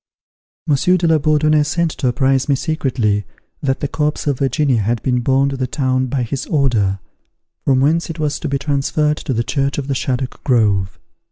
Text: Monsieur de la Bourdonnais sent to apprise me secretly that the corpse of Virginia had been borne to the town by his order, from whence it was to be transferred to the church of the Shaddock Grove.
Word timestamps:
Monsieur 0.65 0.97
de 0.97 1.05
la 1.05 1.19
Bourdonnais 1.19 1.61
sent 1.61 1.91
to 1.91 2.07
apprise 2.07 2.49
me 2.49 2.55
secretly 2.55 3.23
that 3.61 3.81
the 3.81 3.87
corpse 3.87 4.25
of 4.25 4.39
Virginia 4.39 4.81
had 4.81 4.99
been 5.03 5.19
borne 5.19 5.47
to 5.49 5.55
the 5.57 5.67
town 5.67 6.07
by 6.07 6.23
his 6.23 6.47
order, 6.47 6.97
from 7.65 7.81
whence 7.81 8.09
it 8.09 8.17
was 8.17 8.39
to 8.39 8.49
be 8.49 8.57
transferred 8.57 9.17
to 9.17 9.31
the 9.31 9.43
church 9.43 9.77
of 9.77 9.85
the 9.87 9.93
Shaddock 9.93 10.43
Grove. 10.43 10.97